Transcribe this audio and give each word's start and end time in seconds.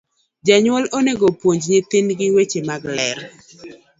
Jonyuol 0.45 0.85
onego 0.97 1.23
opuonj 1.31 1.61
nyithind 1.69 2.09
gi 2.19 2.27
weche 2.35 2.61
mag 2.67 2.83
ler 2.95 3.17